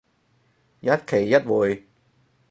[0.79, 1.85] 一期一會